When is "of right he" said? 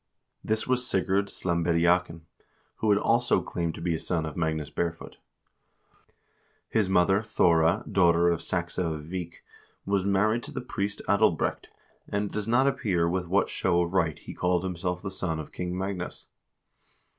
13.83-14.33